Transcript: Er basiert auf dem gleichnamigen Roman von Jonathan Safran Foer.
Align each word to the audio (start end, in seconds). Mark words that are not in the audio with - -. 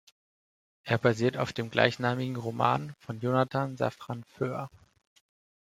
Er 0.83 0.97
basiert 0.97 1.37
auf 1.37 1.53
dem 1.53 1.69
gleichnamigen 1.69 2.35
Roman 2.35 2.95
von 3.01 3.19
Jonathan 3.19 3.77
Safran 3.77 4.23
Foer. 4.23 4.67